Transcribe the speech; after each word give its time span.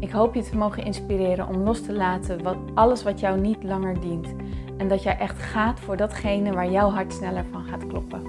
Ik 0.00 0.10
hoop 0.10 0.34
je 0.34 0.42
te 0.42 0.56
mogen 0.56 0.84
inspireren 0.84 1.48
om 1.48 1.56
los 1.56 1.82
te 1.82 1.92
laten 1.92 2.42
wat, 2.42 2.56
alles 2.74 3.02
wat 3.02 3.20
jou 3.20 3.40
niet 3.40 3.62
langer 3.62 4.00
dient. 4.00 4.34
En 4.76 4.88
dat 4.88 5.02
jij 5.02 5.18
echt 5.18 5.38
gaat 5.38 5.80
voor 5.80 5.96
datgene 5.96 6.52
waar 6.52 6.70
jouw 6.70 6.90
hart 6.90 7.12
sneller 7.12 7.44
van 7.50 7.64
gaat 7.64 7.86
kloppen. 7.86 8.22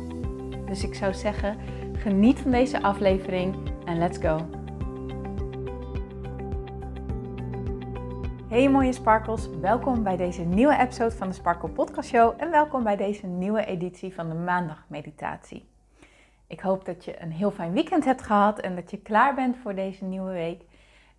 Dus 0.65 0.83
ik 0.83 0.95
zou 0.95 1.13
zeggen, 1.13 1.57
geniet 1.93 2.39
van 2.39 2.51
deze 2.51 2.81
aflevering 2.81 3.55
en 3.85 3.97
let's 3.97 4.17
go. 4.17 4.39
Hey 8.47 8.69
mooie 8.69 8.93
sparkles, 8.93 9.49
welkom 9.61 10.03
bij 10.03 10.17
deze 10.17 10.41
nieuwe 10.41 10.77
episode 10.77 11.15
van 11.15 11.27
de 11.27 11.33
Sparkle 11.33 11.69
Podcast 11.69 12.09
Show 12.09 12.33
en 12.37 12.51
welkom 12.51 12.83
bij 12.83 12.95
deze 12.95 13.27
nieuwe 13.27 13.65
editie 13.65 14.13
van 14.13 14.29
de 14.29 14.35
maandag 14.35 14.85
meditatie. 14.87 15.67
Ik 16.47 16.59
hoop 16.59 16.85
dat 16.85 17.05
je 17.05 17.21
een 17.21 17.31
heel 17.31 17.51
fijn 17.51 17.73
weekend 17.73 18.05
hebt 18.05 18.21
gehad 18.21 18.59
en 18.59 18.75
dat 18.75 18.91
je 18.91 18.97
klaar 18.97 19.35
bent 19.35 19.57
voor 19.57 19.75
deze 19.75 20.05
nieuwe 20.05 20.31
week. 20.31 20.67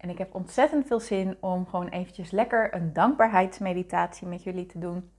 En 0.00 0.08
ik 0.08 0.18
heb 0.18 0.34
ontzettend 0.34 0.86
veel 0.86 1.00
zin 1.00 1.36
om 1.40 1.66
gewoon 1.66 1.88
eventjes 1.88 2.30
lekker 2.30 2.74
een 2.74 2.92
dankbaarheidsmeditatie 2.92 4.26
met 4.26 4.42
jullie 4.42 4.66
te 4.66 4.78
doen. 4.78 5.10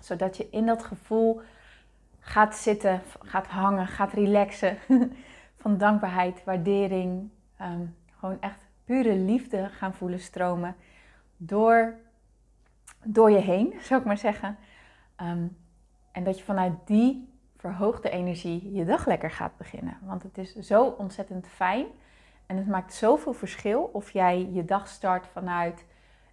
Zodat 0.00 0.36
je 0.36 0.48
in 0.50 0.66
dat 0.66 0.82
gevoel 0.82 1.40
gaat 2.18 2.56
zitten, 2.56 3.02
gaat 3.20 3.46
hangen, 3.46 3.86
gaat 3.86 4.12
relaxen. 4.12 4.76
Van 5.62 5.78
dankbaarheid, 5.78 6.44
waardering. 6.44 7.30
Ehm, 7.56 7.86
gewoon 8.18 8.40
echt 8.40 8.66
pure 8.84 9.14
liefde 9.14 9.68
gaan 9.68 9.94
voelen 9.94 10.20
stromen 10.20 10.76
door, 11.36 11.94
door 13.04 13.30
je 13.30 13.38
heen, 13.38 13.74
zou 13.86 14.00
ik 14.00 14.06
maar 14.06 14.18
zeggen. 14.18 14.56
Ehm, 15.16 15.46
en 16.12 16.24
dat 16.24 16.38
je 16.38 16.44
vanuit 16.44 16.72
die 16.84 17.28
verhoogde 17.56 18.10
energie 18.10 18.72
je 18.72 18.84
dag 18.84 19.06
lekker 19.06 19.30
gaat 19.30 19.56
beginnen. 19.56 19.98
Want 20.02 20.22
het 20.22 20.38
is 20.38 20.52
zo 20.52 20.86
ontzettend 20.86 21.46
fijn 21.48 21.86
en 22.46 22.56
het 22.56 22.66
maakt 22.66 22.94
zoveel 22.94 23.32
verschil 23.32 23.90
of 23.92 24.10
jij 24.10 24.48
je 24.52 24.64
dag 24.64 24.88
start 24.88 25.26
vanuit 25.26 25.84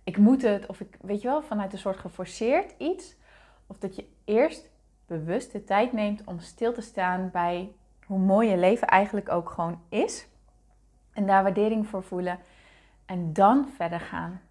ik 0.04 0.18
moet 0.18 0.42
het, 0.42 0.66
of 0.66 0.80
ik 0.80 0.98
weet 1.02 1.22
je 1.22 1.28
wel, 1.28 1.42
vanuit 1.42 1.74
een 1.74 1.80
soort 1.80 1.98
geforceerd 1.98 2.76
iets. 2.78 3.16
Of 3.68 3.78
dat 3.78 3.96
je 3.96 4.08
eerst 4.26 4.70
bewust 5.06 5.52
de 5.52 5.64
tijd 5.64 5.92
neemt 5.92 6.24
om 6.26 6.40
stil 6.40 6.74
te 6.74 6.82
staan 6.82 7.30
bij 7.32 7.72
hoe 8.06 8.20
mooi 8.20 8.50
je 8.50 8.58
leven 8.58 8.88
eigenlijk 8.88 9.30
ook 9.32 9.50
gewoon 9.50 9.82
is. 9.90 10.28
En 11.14 11.26
daar 11.26 11.44
waardering 11.44 11.88
voor 11.88 12.04
voelen. 12.04 12.40
En 13.06 13.34
dan 13.34 13.70
verder 13.70 14.00
gaan. 14.00 14.42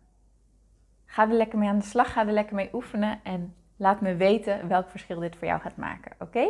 Ga 1.05 1.29
er 1.29 1.35
lekker 1.35 1.59
mee 1.59 1.69
aan 1.69 1.79
de 1.79 1.85
slag, 1.85 2.13
ga 2.13 2.27
er 2.27 2.33
lekker 2.33 2.55
mee 2.55 2.71
oefenen 2.73 3.21
en 3.23 3.55
laat 3.77 4.01
me 4.01 4.17
weten 4.17 4.69
welk 4.69 4.91
verschil 4.91 5.21
dit 5.21 5.37
voor 5.37 5.47
jou 5.47 5.61
gaat 5.61 5.77
maken. 5.77 6.13
Oké? 6.19 6.49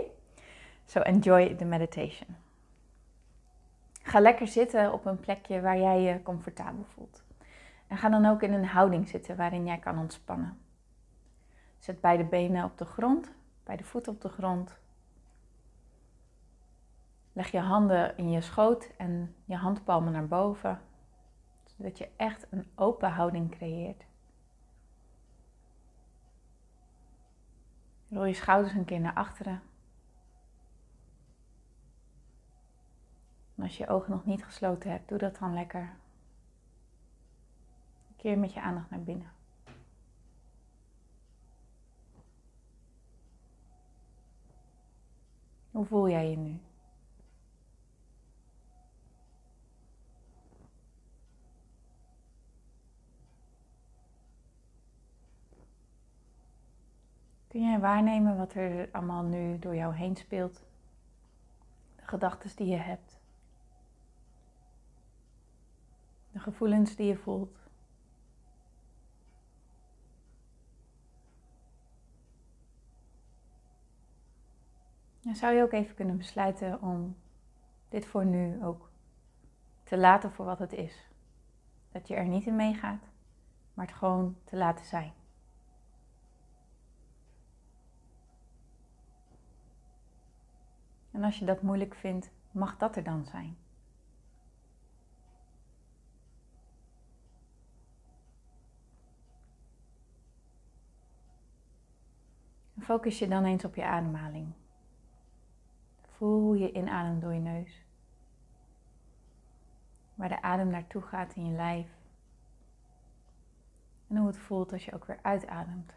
So 0.85 1.01
enjoy 1.01 1.55
the 1.55 1.65
meditation. 1.65 2.37
Ga 4.03 4.21
lekker 4.21 4.47
zitten 4.47 4.93
op 4.93 5.07
een 5.07 5.21
plekje 5.21 5.61
waar 5.61 5.79
jij 5.79 6.01
je 6.01 6.23
comfortabel 6.23 6.85
voelt. 6.85 7.23
En 7.87 7.97
ga 7.97 8.09
dan 8.09 8.27
ook 8.27 8.43
in 8.43 8.53
een 8.53 8.67
houding 8.67 9.09
zitten 9.09 9.37
waarin 9.37 9.67
jij 9.67 9.79
kan 9.79 9.99
ontspannen. 9.99 10.59
Zet 11.79 12.01
beide 12.01 12.25
benen 12.25 12.65
op 12.65 12.79
de 12.79 12.85
grond, 12.85 13.33
beide 13.65 13.85
voeten 13.85 14.13
op 14.13 14.21
de 14.21 14.29
grond. 14.29 14.79
Leg 17.33 17.51
je 17.51 17.61
handen 17.61 18.17
in 18.17 18.31
je 18.31 18.41
schoot 18.41 18.91
en 18.97 19.35
je 19.45 19.57
handpalmen 19.57 20.13
naar 20.13 20.27
boven, 20.27 20.81
zodat 21.65 21.99
je 21.99 22.09
echt 22.17 22.47
een 22.51 22.71
open 22.75 23.11
houding 23.11 23.51
creëert. 23.51 24.05
Rol 28.09 28.25
je 28.25 28.35
schouders 28.35 28.75
een 28.75 28.85
keer 28.85 29.01
naar 29.01 29.15
achteren. 29.15 29.63
Als 33.63 33.77
je 33.77 33.89
ogen 33.89 34.11
nog 34.11 34.25
niet 34.25 34.45
gesloten 34.45 34.91
hebt, 34.91 35.09
doe 35.09 35.19
dat 35.19 35.39
dan 35.39 35.55
lekker. 35.55 35.97
Keer 38.17 38.39
met 38.39 38.53
je 38.53 38.61
aandacht 38.61 38.91
naar 38.91 39.03
binnen. 39.03 39.33
Hoe 45.71 45.85
voel 45.85 46.09
jij 46.09 46.31
je 46.31 46.37
nu? 46.37 46.61
Kun 57.53 57.63
jij 57.63 57.79
waarnemen 57.79 58.37
wat 58.37 58.55
er 58.55 58.89
allemaal 58.93 59.23
nu 59.23 59.59
door 59.59 59.75
jou 59.75 59.95
heen 59.95 60.17
speelt? 60.17 60.63
De 61.97 62.03
gedachten 62.07 62.57
die 62.57 62.67
je 62.67 62.77
hebt. 62.77 63.21
De 66.31 66.32
gevoelens 66.43 66.97
die 66.97 67.07
je 67.07 67.17
voelt. 67.17 67.59
Dan 75.21 75.35
zou 75.35 75.55
je 75.55 75.63
ook 75.63 75.73
even 75.73 75.95
kunnen 75.95 76.17
besluiten 76.17 76.83
om 76.83 77.17
dit 77.89 78.07
voor 78.07 78.25
nu 78.25 78.65
ook 78.65 78.91
te 79.83 79.99
laten 79.99 80.33
voor 80.33 80.45
wat 80.45 80.59
het 80.59 80.73
is. 80.73 81.11
Dat 81.91 82.09
je 82.09 82.15
er 82.15 82.27
niet 82.27 82.47
in 82.47 82.57
meegaat, 82.57 83.03
maar 83.75 83.87
het 83.87 83.95
gewoon 83.95 84.37
te 84.45 84.57
laten 84.57 84.85
zijn. 84.85 85.13
En 91.11 91.25
als 91.25 91.39
je 91.39 91.45
dat 91.45 91.63
moeilijk 91.63 91.95
vindt, 91.95 92.31
mag 92.51 92.77
dat 92.77 92.97
er 92.97 93.05
dan 93.05 93.25
zijn. 93.25 93.62
Focus 102.83 103.19
je 103.19 103.29
dan 103.29 103.45
eens 103.45 103.65
op 103.65 103.75
je 103.75 103.85
ademhaling. 103.85 104.53
Voel 106.03 106.41
hoe 106.41 106.59
je 106.59 106.73
inademt 106.73 107.21
door 107.21 107.33
je 107.33 107.41
neus. 107.41 107.85
Waar 110.15 110.29
de 110.29 110.43
adem 110.43 110.69
naartoe 110.69 111.03
gaat 111.03 111.35
in 111.35 111.47
je 111.47 111.53
lijf. 111.53 111.89
En 114.09 114.17
hoe 114.17 114.27
het 114.27 114.39
voelt 114.39 114.73
als 114.73 114.85
je 114.85 114.95
ook 114.95 115.05
weer 115.05 115.19
uitademt. 115.23 115.93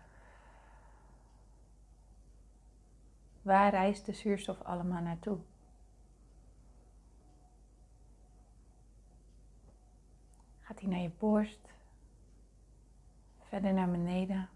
Waar 3.41 3.71
reist 3.71 4.05
de 4.05 4.13
zuurstof 4.13 4.61
allemaal 4.61 5.01
naartoe? 5.01 5.39
Gaat 10.59 10.79
hij 10.79 10.89
naar 10.89 10.99
je 10.99 11.11
borst? 11.19 11.73
Verder 13.39 13.73
naar 13.73 13.91
beneden? 13.91 14.49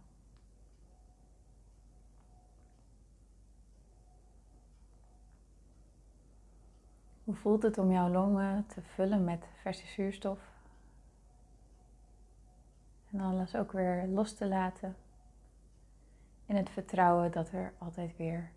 Hoe 7.30 7.38
voelt 7.38 7.64
het 7.64 7.78
om 7.78 7.92
jouw 7.92 8.10
longen 8.10 8.66
te 8.68 8.82
vullen 8.82 9.24
met 9.24 9.48
verse 9.62 9.86
zuurstof? 9.86 10.40
En 13.12 13.20
alles 13.20 13.56
ook 13.56 13.72
weer 13.72 14.08
los 14.08 14.34
te 14.34 14.48
laten. 14.48 14.96
In 16.46 16.56
het 16.56 16.70
vertrouwen 16.70 17.32
dat 17.32 17.52
er 17.52 17.74
altijd 17.78 18.18
weer 18.18 18.52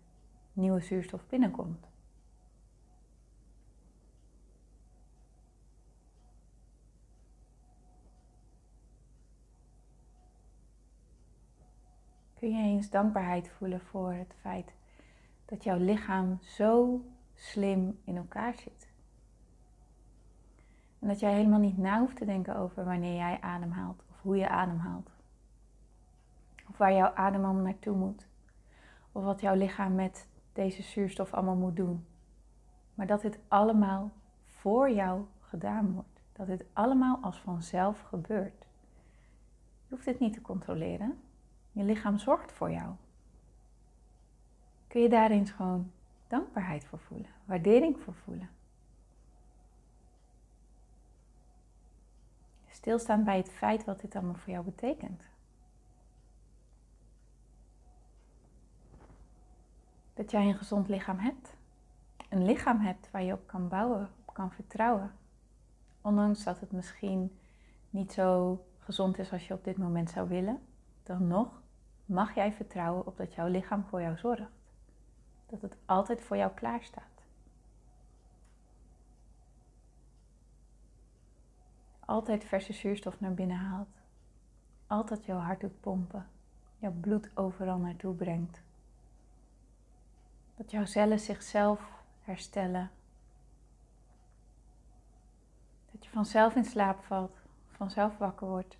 nieuwe 0.53 0.81
zuurstof 0.81 1.27
binnenkomt. 1.27 1.87
Kun 12.33 12.49
je 12.49 12.63
eens 12.63 12.89
dankbaarheid 12.89 13.49
voelen 13.49 13.81
voor 13.81 14.13
het 14.13 14.35
feit 14.41 14.73
dat 15.45 15.63
jouw 15.63 15.77
lichaam 15.77 16.39
zo 16.41 17.01
slim 17.43 17.99
in 18.03 18.17
elkaar 18.17 18.53
zit. 18.53 18.91
En 20.99 21.07
dat 21.07 21.19
jij 21.19 21.33
helemaal 21.33 21.59
niet 21.59 21.77
na 21.77 21.99
hoeft 21.99 22.15
te 22.15 22.25
denken 22.25 22.55
over 22.55 22.85
wanneer 22.85 23.15
jij 23.15 23.41
ademhaalt 23.41 24.03
of 24.09 24.21
hoe 24.21 24.37
je 24.37 24.49
ademhaalt. 24.49 25.09
Of 26.69 26.77
waar 26.77 26.93
jouw 26.93 27.13
adem 27.13 27.45
allemaal 27.45 27.63
naartoe 27.63 27.95
moet. 27.95 28.27
Of 29.11 29.23
wat 29.23 29.41
jouw 29.41 29.55
lichaam 29.55 29.95
met 29.95 30.27
deze 30.53 30.81
zuurstof 30.81 31.33
allemaal 31.33 31.55
moet 31.55 31.75
doen. 31.75 32.05
Maar 32.93 33.07
dat 33.07 33.21
dit 33.21 33.39
allemaal 33.47 34.11
voor 34.45 34.91
jou 34.91 35.25
gedaan 35.39 35.93
wordt. 35.93 36.21
dat 36.33 36.47
dit 36.47 36.65
allemaal 36.73 37.19
als 37.21 37.39
vanzelf 37.39 38.01
gebeurt. 38.01 38.65
Je 39.87 39.89
hoeft 39.89 40.05
dit 40.05 40.19
niet 40.19 40.33
te 40.33 40.41
controleren. 40.41 41.21
Je 41.71 41.83
lichaam 41.83 42.17
zorgt 42.17 42.51
voor 42.51 42.71
jou. 42.71 42.91
Kun 44.87 45.01
je 45.01 45.09
daar 45.09 45.31
eens 45.31 45.51
gewoon 45.51 45.91
dankbaarheid 46.33 46.85
voor 46.85 46.99
voelen, 46.99 47.29
waardering 47.45 47.99
voor 47.99 48.13
voelen. 48.13 48.49
Stilstaan 52.69 53.23
bij 53.23 53.37
het 53.37 53.51
feit 53.51 53.85
wat 53.85 54.01
dit 54.01 54.15
allemaal 54.15 54.35
voor 54.35 54.53
jou 54.53 54.65
betekent. 54.65 55.23
Dat 60.13 60.31
jij 60.31 60.47
een 60.47 60.57
gezond 60.57 60.87
lichaam 60.87 61.17
hebt. 61.17 61.55
Een 62.29 62.45
lichaam 62.45 62.79
hebt 62.79 63.11
waar 63.11 63.23
je 63.23 63.33
op 63.33 63.47
kan 63.47 63.67
bouwen, 63.67 64.09
op 64.25 64.33
kan 64.33 64.51
vertrouwen. 64.51 65.11
Ondanks 66.01 66.43
dat 66.43 66.59
het 66.59 66.71
misschien 66.71 67.37
niet 67.89 68.11
zo 68.11 68.59
gezond 68.79 69.17
is 69.17 69.31
als 69.31 69.47
je 69.47 69.53
op 69.53 69.63
dit 69.63 69.77
moment 69.77 70.09
zou 70.09 70.27
willen, 70.29 70.61
dan 71.03 71.27
nog 71.27 71.61
mag 72.05 72.35
jij 72.35 72.53
vertrouwen 72.53 73.05
op 73.05 73.17
dat 73.17 73.33
jouw 73.33 73.47
lichaam 73.47 73.83
voor 73.83 74.01
jou 74.01 74.17
zorgt. 74.17 74.62
Dat 75.53 75.61
het 75.61 75.75
altijd 75.85 76.21
voor 76.21 76.37
jou 76.37 76.51
klaar 76.51 76.83
staat. 76.83 77.03
Altijd 81.99 82.43
verse 82.43 82.73
zuurstof 82.73 83.19
naar 83.19 83.33
binnen 83.33 83.57
haalt. 83.57 84.01
Altijd 84.87 85.25
jouw 85.25 85.37
hart 85.37 85.59
doet 85.59 85.79
pompen. 85.79 86.27
Jouw 86.77 86.91
bloed 86.91 87.37
overal 87.37 87.77
naartoe 87.77 88.15
brengt. 88.15 88.61
Dat 90.55 90.71
jouw 90.71 90.85
cellen 90.85 91.19
zichzelf 91.19 92.03
herstellen. 92.21 92.91
Dat 95.91 96.05
je 96.05 96.09
vanzelf 96.09 96.55
in 96.55 96.65
slaap 96.65 97.03
valt, 97.03 97.37
vanzelf 97.71 98.17
wakker 98.17 98.47
wordt. 98.47 98.77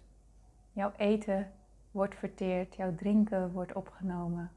Jouw 0.71 0.91
eten 0.97 1.51
wordt 1.91 2.15
verteerd, 2.15 2.75
jouw 2.75 2.95
drinken 2.95 3.51
wordt 3.51 3.73
opgenomen. 3.73 4.51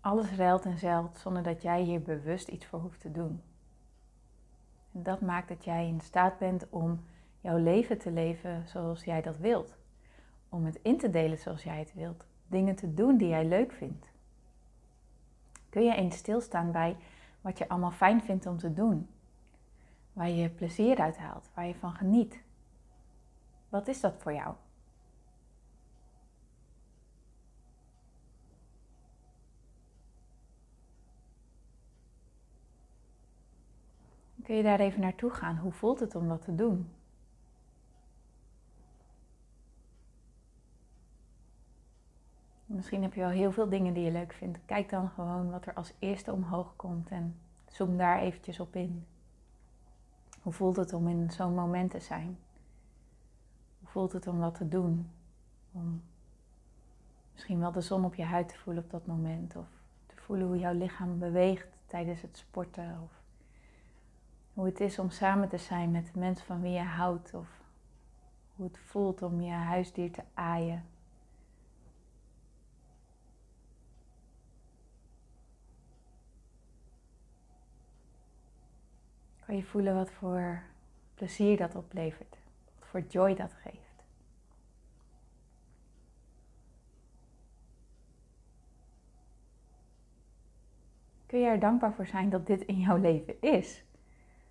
Alles 0.00 0.30
ruilt 0.30 0.64
en 0.64 0.78
zeilt 0.78 1.18
zonder 1.18 1.42
dat 1.42 1.62
jij 1.62 1.82
hier 1.82 2.02
bewust 2.02 2.48
iets 2.48 2.66
voor 2.66 2.80
hoeft 2.80 3.00
te 3.00 3.12
doen. 3.12 3.42
En 4.92 5.02
dat 5.02 5.20
maakt 5.20 5.48
dat 5.48 5.64
jij 5.64 5.86
in 5.86 6.00
staat 6.00 6.38
bent 6.38 6.68
om 6.70 7.04
jouw 7.40 7.56
leven 7.56 7.98
te 7.98 8.10
leven 8.10 8.68
zoals 8.68 9.04
jij 9.04 9.22
dat 9.22 9.38
wilt. 9.38 9.76
Om 10.48 10.64
het 10.64 10.78
in 10.82 10.98
te 10.98 11.10
delen 11.10 11.38
zoals 11.38 11.62
jij 11.62 11.78
het 11.78 11.94
wilt. 11.94 12.24
Dingen 12.46 12.76
te 12.76 12.94
doen 12.94 13.16
die 13.16 13.28
jij 13.28 13.44
leuk 13.44 13.72
vindt. 13.72 14.10
Kun 15.68 15.84
je 15.84 15.94
eens 15.94 16.16
stilstaan 16.16 16.72
bij 16.72 16.96
wat 17.40 17.58
je 17.58 17.68
allemaal 17.68 17.90
fijn 17.90 18.22
vindt 18.22 18.46
om 18.46 18.58
te 18.58 18.72
doen? 18.72 19.08
Waar 20.12 20.28
je 20.30 20.48
plezier 20.48 20.98
uit 20.98 21.18
haalt, 21.18 21.50
waar 21.54 21.66
je 21.66 21.74
van 21.74 21.92
geniet. 21.92 22.42
Wat 23.68 23.88
is 23.88 24.00
dat 24.00 24.14
voor 24.18 24.32
jou? 24.32 24.54
Kun 34.50 34.58
je 34.58 34.64
daar 34.64 34.80
even 34.80 35.00
naartoe 35.00 35.30
gaan? 35.30 35.56
Hoe 35.56 35.72
voelt 35.72 36.00
het 36.00 36.14
om 36.14 36.28
dat 36.28 36.42
te 36.42 36.54
doen? 36.54 36.90
Misschien 42.66 43.02
heb 43.02 43.14
je 43.14 43.20
wel 43.20 43.28
heel 43.28 43.52
veel 43.52 43.68
dingen 43.68 43.94
die 43.94 44.04
je 44.04 44.10
leuk 44.10 44.32
vindt. 44.32 44.58
Kijk 44.64 44.88
dan 44.88 45.08
gewoon 45.08 45.50
wat 45.50 45.66
er 45.66 45.74
als 45.74 45.92
eerste 45.98 46.32
omhoog 46.32 46.76
komt 46.76 47.08
en 47.08 47.38
zoom 47.66 47.96
daar 47.96 48.20
eventjes 48.20 48.60
op 48.60 48.76
in. 48.76 49.06
Hoe 50.42 50.52
voelt 50.52 50.76
het 50.76 50.92
om 50.92 51.08
in 51.08 51.30
zo'n 51.30 51.54
moment 51.54 51.90
te 51.90 52.00
zijn? 52.00 52.38
Hoe 53.78 53.88
voelt 53.88 54.12
het 54.12 54.26
om 54.26 54.40
dat 54.40 54.54
te 54.54 54.68
doen? 54.68 55.10
Om 55.72 56.02
misschien 57.32 57.60
wel 57.60 57.72
de 57.72 57.80
zon 57.80 58.04
op 58.04 58.14
je 58.14 58.24
huid 58.24 58.48
te 58.48 58.58
voelen 58.58 58.84
op 58.84 58.90
dat 58.90 59.06
moment. 59.06 59.56
Of 59.56 59.68
te 60.06 60.16
voelen 60.16 60.46
hoe 60.46 60.58
jouw 60.58 60.74
lichaam 60.74 61.18
beweegt 61.18 61.68
tijdens 61.86 62.22
het 62.22 62.36
sporten. 62.36 63.00
Of 63.02 63.19
hoe 64.60 64.68
het 64.68 64.80
is 64.80 64.98
om 64.98 65.10
samen 65.10 65.48
te 65.48 65.58
zijn 65.58 65.90
met 65.90 66.10
de 66.12 66.18
mensen 66.18 66.46
van 66.46 66.60
wie 66.60 66.72
je 66.72 66.82
houdt. 66.82 67.34
Of 67.34 67.48
hoe 68.56 68.66
het 68.66 68.78
voelt 68.78 69.22
om 69.22 69.40
je 69.40 69.52
huisdier 69.52 70.12
te 70.12 70.22
aaien. 70.34 70.84
Kan 79.46 79.56
je 79.56 79.64
voelen 79.64 79.94
wat 79.94 80.10
voor 80.10 80.62
plezier 81.14 81.56
dat 81.56 81.74
oplevert, 81.74 82.36
wat 82.78 82.88
voor 82.88 83.00
joy 83.00 83.34
dat 83.34 83.52
geeft. 83.52 84.04
Kun 91.26 91.40
je 91.40 91.46
er 91.46 91.60
dankbaar 91.60 91.92
voor 91.92 92.06
zijn 92.06 92.30
dat 92.30 92.46
dit 92.46 92.62
in 92.62 92.78
jouw 92.78 92.96
leven 92.96 93.40
is? 93.42 93.84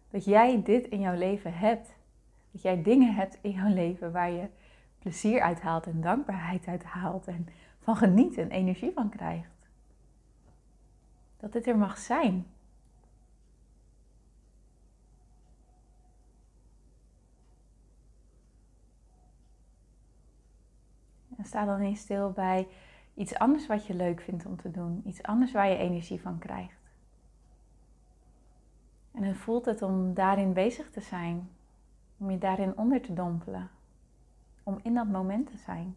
Dat 0.09 0.25
jij 0.25 0.63
dit 0.63 0.88
in 0.88 1.00
jouw 1.00 1.15
leven 1.15 1.53
hebt. 1.53 1.95
Dat 2.51 2.61
jij 2.61 2.81
dingen 2.81 3.13
hebt 3.13 3.38
in 3.41 3.51
jouw 3.51 3.73
leven 3.73 4.11
waar 4.11 4.31
je 4.31 4.50
plezier 5.00 5.41
uit 5.41 5.61
haalt 5.61 5.85
en 5.85 6.01
dankbaarheid 6.01 6.67
uit 6.67 6.83
haalt 6.83 7.27
en 7.27 7.47
van 7.79 7.95
geniet 7.95 8.38
en 8.38 8.50
energie 8.50 8.91
van 8.91 9.09
krijgt. 9.09 9.67
Dat 11.38 11.51
dit 11.51 11.67
er 11.67 11.77
mag 11.77 11.97
zijn. 11.97 12.45
En 21.38 21.45
sta 21.45 21.65
dan 21.65 21.79
eens 21.79 22.00
stil 22.00 22.31
bij 22.31 22.67
iets 23.13 23.35
anders 23.35 23.67
wat 23.67 23.85
je 23.85 23.94
leuk 23.94 24.21
vindt 24.21 24.45
om 24.45 24.57
te 24.57 24.71
doen. 24.71 25.01
Iets 25.06 25.23
anders 25.23 25.51
waar 25.51 25.69
je 25.69 25.77
energie 25.77 26.21
van 26.21 26.39
krijgt. 26.39 26.79
En 29.19 29.25
hoe 29.25 29.36
voelt 29.36 29.66
het 29.66 29.81
om 29.81 30.13
daarin 30.13 30.54
bezig 30.54 30.89
te 30.89 31.01
zijn? 31.01 31.50
Om 32.18 32.31
je 32.31 32.38
daarin 32.38 32.77
onder 32.77 33.01
te 33.01 33.13
dompelen? 33.13 33.69
Om 34.63 34.80
in 34.83 34.94
dat 34.94 35.07
moment 35.07 35.48
te 35.48 35.57
zijn? 35.57 35.95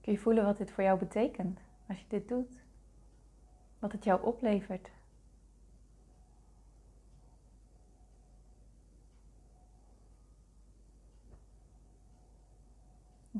Kun 0.00 0.12
je 0.12 0.18
voelen 0.18 0.44
wat 0.44 0.56
dit 0.56 0.70
voor 0.70 0.84
jou 0.84 0.98
betekent 0.98 1.60
als 1.86 1.98
je 1.98 2.06
dit 2.08 2.28
doet? 2.28 2.62
Wat 3.78 3.92
het 3.92 4.04
jou 4.04 4.22
oplevert? 4.22 4.90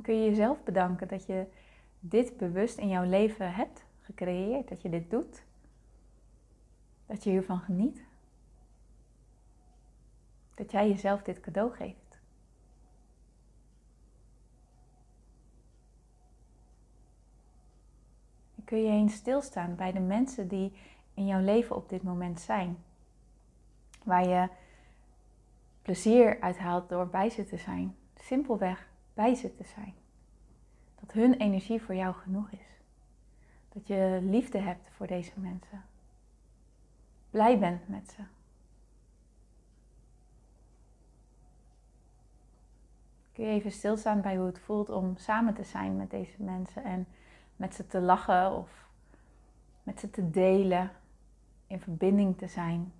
Kun 0.00 0.22
je 0.22 0.28
jezelf 0.28 0.62
bedanken 0.62 1.08
dat 1.08 1.26
je 1.26 1.46
dit 2.00 2.36
bewust 2.36 2.78
in 2.78 2.88
jouw 2.88 3.04
leven 3.04 3.54
hebt 3.54 3.84
gecreëerd, 4.00 4.68
dat 4.68 4.82
je 4.82 4.88
dit 4.88 5.10
doet, 5.10 5.44
dat 7.06 7.24
je 7.24 7.30
hiervan 7.30 7.58
geniet, 7.58 8.04
dat 10.54 10.70
jij 10.70 10.88
jezelf 10.88 11.22
dit 11.22 11.40
cadeau 11.40 11.72
geeft. 11.72 12.08
kun 18.68 18.82
je 18.82 18.90
eens 18.90 19.14
stilstaan 19.14 19.76
bij 19.76 19.92
de 19.92 20.00
mensen 20.00 20.48
die 20.48 20.72
in 21.14 21.26
jouw 21.26 21.40
leven 21.40 21.76
op 21.76 21.88
dit 21.88 22.02
moment 22.02 22.40
zijn, 22.40 22.78
waar 24.04 24.28
je 24.28 24.48
plezier 25.82 26.40
uithaalt 26.40 26.88
door 26.88 27.06
bij 27.06 27.30
ze 27.30 27.44
te 27.44 27.56
zijn. 27.56 27.96
Simpelweg 28.14 28.87
bij 29.18 29.34
ze 29.34 29.54
te 29.54 29.64
zijn. 29.64 29.94
Dat 31.00 31.12
hun 31.12 31.34
energie 31.34 31.82
voor 31.82 31.94
jou 31.94 32.14
genoeg 32.14 32.50
is. 32.50 32.80
Dat 33.68 33.86
je 33.86 34.18
liefde 34.22 34.58
hebt 34.58 34.90
voor 34.90 35.06
deze 35.06 35.32
mensen. 35.34 35.84
Blij 37.30 37.58
bent 37.58 37.88
met 37.88 38.10
ze. 38.10 38.22
Kun 43.32 43.44
je 43.44 43.50
even 43.50 43.72
stilstaan 43.72 44.20
bij 44.20 44.36
hoe 44.36 44.46
het 44.46 44.58
voelt 44.58 44.90
om 44.90 45.16
samen 45.16 45.54
te 45.54 45.64
zijn 45.64 45.96
met 45.96 46.10
deze 46.10 46.42
mensen 46.42 46.84
en 46.84 47.06
met 47.56 47.74
ze 47.74 47.86
te 47.86 48.00
lachen 48.00 48.56
of 48.56 48.88
met 49.82 50.00
ze 50.00 50.10
te 50.10 50.30
delen, 50.30 50.90
in 51.66 51.80
verbinding 51.80 52.38
te 52.38 52.46
zijn. 52.46 52.92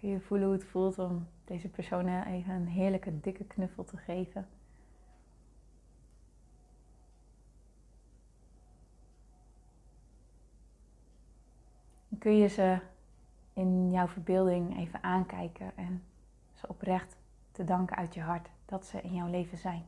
Kun 0.00 0.08
je 0.08 0.20
voelen 0.20 0.46
hoe 0.46 0.56
het 0.56 0.66
voelt 0.66 0.98
om 0.98 1.26
deze 1.44 1.68
persoon 1.68 2.24
even 2.24 2.54
een 2.54 2.66
heerlijke 2.66 3.20
dikke 3.20 3.44
knuffel 3.44 3.84
te 3.84 3.96
geven? 3.96 4.48
Kun 12.18 12.36
je 12.36 12.46
ze 12.46 12.78
in 13.52 13.90
jouw 13.90 14.06
verbeelding 14.06 14.78
even 14.78 15.02
aankijken 15.02 15.76
en 15.76 16.02
ze 16.54 16.68
oprecht 16.68 17.16
te 17.52 17.64
danken 17.64 17.96
uit 17.96 18.14
je 18.14 18.20
hart 18.20 18.50
dat 18.64 18.86
ze 18.86 19.00
in 19.00 19.14
jouw 19.14 19.30
leven 19.30 19.58
zijn. 19.58 19.86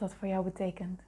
Wat 0.00 0.08
dat 0.08 0.18
voor 0.18 0.28
jou 0.28 0.44
betekent. 0.44 1.02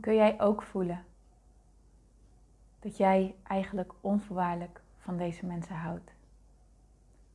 Kun 0.00 0.14
jij 0.14 0.40
ook 0.40 0.62
voelen 0.62 1.04
dat 2.78 2.96
jij 2.96 3.34
eigenlijk 3.42 3.92
onvoorwaardelijk 4.00 4.80
van 4.98 5.16
deze 5.16 5.46
mensen 5.46 5.74
houdt. 5.74 6.14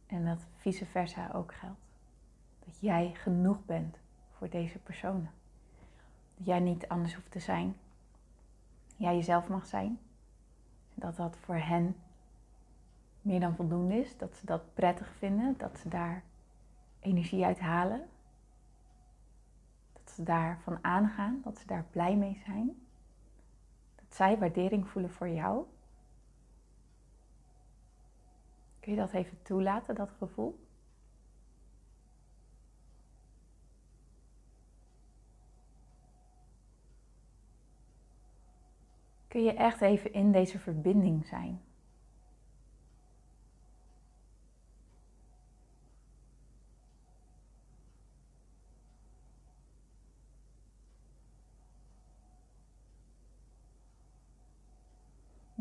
En 0.07 0.25
dat 0.25 0.47
vice 0.57 0.85
versa 0.85 1.31
ook 1.33 1.53
geldt. 1.53 1.84
Dat 2.65 2.79
jij 2.79 3.11
genoeg 3.13 3.65
bent 3.65 3.97
voor 4.37 4.49
deze 4.49 4.79
personen. 4.79 5.31
Dat 6.37 6.45
jij 6.45 6.59
niet 6.59 6.87
anders 6.87 7.15
hoeft 7.15 7.31
te 7.31 7.39
zijn. 7.39 7.75
Jij 8.95 9.15
jezelf 9.15 9.47
mag 9.47 9.65
zijn. 9.65 9.99
Dat 10.93 11.15
dat 11.15 11.37
voor 11.37 11.55
hen 11.55 11.95
meer 13.21 13.39
dan 13.39 13.55
voldoende 13.55 13.95
is. 13.95 14.17
Dat 14.17 14.35
ze 14.35 14.45
dat 14.45 14.73
prettig 14.73 15.13
vinden. 15.17 15.55
Dat 15.57 15.79
ze 15.79 15.89
daar 15.89 16.23
energie 16.99 17.45
uit 17.45 17.59
halen. 17.59 18.07
Dat 19.93 20.13
ze 20.13 20.23
daarvan 20.23 20.77
aangaan. 20.81 21.41
Dat 21.43 21.57
ze 21.57 21.67
daar 21.67 21.85
blij 21.91 22.15
mee 22.15 22.41
zijn. 22.45 22.85
Dat 23.95 24.15
zij 24.15 24.37
waardering 24.37 24.87
voelen 24.87 25.11
voor 25.11 25.29
jou. 25.29 25.65
Kun 28.79 28.93
je 28.93 28.99
dat 28.99 29.11
even 29.11 29.41
toelaten, 29.41 29.95
dat 29.95 30.09
gevoel? 30.17 30.64
Kun 39.35 39.43
je 39.43 39.53
echt 39.53 39.81
even 39.81 40.13
in 40.13 40.31
deze 40.31 40.59
verbinding 40.59 41.25
zijn. 41.25 41.61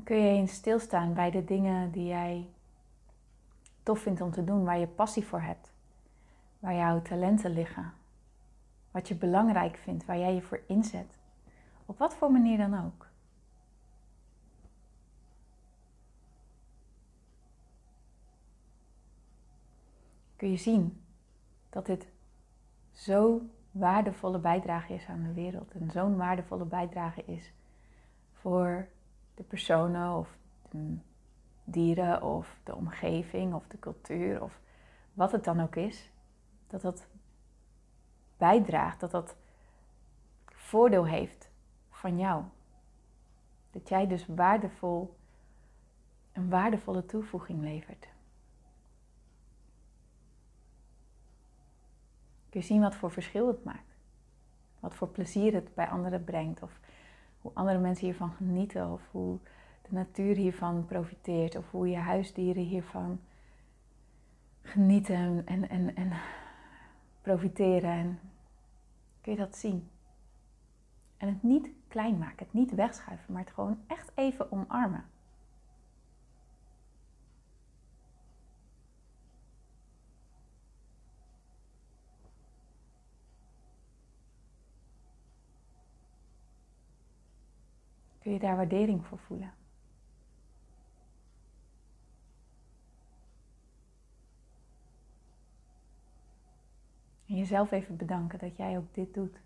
kun 0.04 0.16
je 0.16 0.28
eens 0.28 0.52
stilstaan 0.52 1.14
bij 1.14 1.30
de 1.30 1.44
dingen 1.44 1.90
die 1.90 2.06
jij 2.06 2.48
tof 3.82 4.00
vindt 4.00 4.20
om 4.20 4.30
te 4.30 4.44
doen, 4.44 4.64
waar 4.64 4.78
je 4.78 4.86
passie 4.86 5.24
voor 5.24 5.40
hebt, 5.40 5.72
waar 6.58 6.74
jouw 6.74 7.02
talenten 7.02 7.50
liggen, 7.50 7.92
wat 8.90 9.08
je 9.08 9.14
belangrijk 9.14 9.76
vindt, 9.76 10.04
waar 10.04 10.18
jij 10.18 10.34
je 10.34 10.42
voor 10.42 10.60
inzet, 10.66 11.18
op 11.86 11.98
wat 11.98 12.14
voor 12.14 12.32
manier 12.32 12.58
dan 12.58 12.84
ook. 12.84 13.12
Kun 20.44 20.52
je 20.52 20.58
zien 20.58 21.04
dat 21.70 21.86
dit 21.86 22.08
zo'n 22.90 23.50
waardevolle 23.70 24.38
bijdrage 24.38 24.94
is 24.94 25.06
aan 25.06 25.22
de 25.22 25.32
wereld. 25.32 25.72
En 25.72 25.90
zo'n 25.90 26.16
waardevolle 26.16 26.64
bijdrage 26.64 27.24
is 27.24 27.52
voor 28.32 28.88
de 29.34 29.42
personen 29.42 30.12
of 30.12 30.36
de 30.70 30.96
dieren 31.64 32.22
of 32.22 32.58
de 32.64 32.74
omgeving 32.74 33.54
of 33.54 33.66
de 33.66 33.78
cultuur 33.78 34.42
of 34.42 34.60
wat 35.12 35.32
het 35.32 35.44
dan 35.44 35.60
ook 35.60 35.76
is. 35.76 36.10
Dat 36.66 36.80
dat 36.80 37.06
bijdraagt, 38.36 39.00
dat 39.00 39.10
dat 39.10 39.36
voordeel 40.46 41.06
heeft 41.06 41.50
van 41.90 42.18
jou. 42.18 42.44
Dat 43.70 43.88
jij 43.88 44.06
dus 44.06 44.26
waardevol, 44.26 45.16
een 46.32 46.50
waardevolle 46.50 47.06
toevoeging 47.06 47.60
levert. 47.60 48.13
Kun 52.54 52.62
je 52.62 52.68
zien 52.68 52.80
wat 52.80 52.94
voor 52.94 53.10
verschil 53.10 53.46
het 53.46 53.64
maakt. 53.64 53.96
Wat 54.80 54.94
voor 54.94 55.08
plezier 55.08 55.54
het 55.54 55.74
bij 55.74 55.88
anderen 55.88 56.24
brengt. 56.24 56.62
Of 56.62 56.80
hoe 57.40 57.50
andere 57.54 57.78
mensen 57.78 58.04
hiervan 58.04 58.32
genieten. 58.32 58.92
Of 58.92 59.00
hoe 59.10 59.38
de 59.82 59.88
natuur 59.90 60.36
hiervan 60.36 60.84
profiteert. 60.86 61.56
Of 61.56 61.70
hoe 61.70 61.88
je 61.88 61.96
huisdieren 61.96 62.62
hiervan 62.62 63.20
genieten 64.62 65.42
en, 65.46 65.68
en, 65.68 65.94
en 65.96 66.12
profiteren. 67.22 67.90
En 67.90 68.20
kun 69.20 69.32
je 69.32 69.38
dat 69.38 69.56
zien. 69.56 69.90
En 71.16 71.28
het 71.28 71.42
niet 71.42 71.68
klein 71.88 72.18
maken, 72.18 72.44
het 72.44 72.52
niet 72.52 72.74
wegschuiven, 72.74 73.32
maar 73.32 73.42
het 73.42 73.52
gewoon 73.52 73.78
echt 73.86 74.10
even 74.14 74.52
omarmen. 74.52 75.04
Kun 88.24 88.32
je 88.32 88.38
daar 88.38 88.56
waardering 88.56 89.06
voor 89.06 89.18
voelen. 89.18 89.52
En 97.26 97.36
jezelf 97.36 97.70
even 97.70 97.96
bedanken 97.96 98.38
dat 98.38 98.56
jij 98.56 98.78
ook 98.78 98.94
dit 98.94 99.14
doet. 99.14 99.40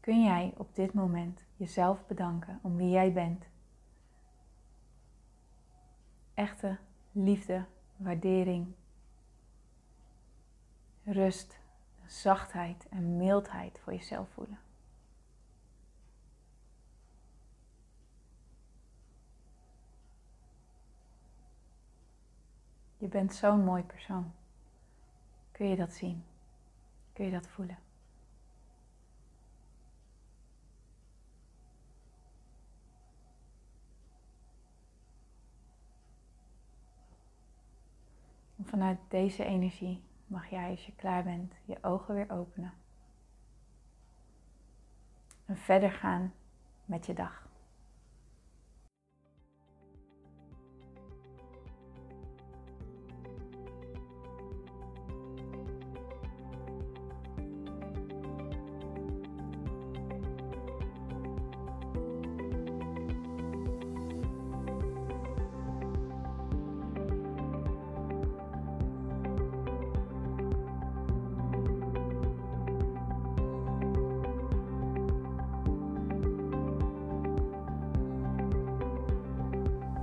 Kun 0.00 0.22
jij 0.22 0.54
op 0.56 0.74
dit 0.74 0.92
moment 0.92 1.44
jezelf 1.56 2.06
bedanken 2.06 2.58
om 2.62 2.76
wie 2.76 2.90
jij 2.90 3.12
bent? 3.12 3.44
Echte 6.34 6.78
liefde, 7.12 7.64
waardering 7.96 8.74
rust, 11.12 11.58
zachtheid 12.06 12.88
en 12.88 13.16
mildheid 13.16 13.80
voor 13.80 13.92
jezelf 13.92 14.28
voelen. 14.30 14.58
Je 22.96 23.08
bent 23.08 23.34
zo'n 23.34 23.64
mooi 23.64 23.82
persoon. 23.82 24.32
Kun 25.52 25.68
je 25.68 25.76
dat 25.76 25.92
zien? 25.92 26.24
Kun 27.12 27.24
je 27.24 27.30
dat 27.30 27.48
voelen? 27.48 27.78
En 38.56 38.64
vanuit 38.64 38.98
deze 39.08 39.44
energie 39.44 40.02
mag 40.28 40.50
jij 40.50 40.70
als 40.70 40.86
je 40.86 40.94
klaar 40.94 41.22
bent 41.22 41.54
je 41.64 41.78
ogen 41.82 42.14
weer 42.14 42.30
openen. 42.30 42.72
En 45.46 45.56
verder 45.56 45.90
gaan 45.90 46.32
met 46.84 47.06
je 47.06 47.14
dag. 47.14 47.47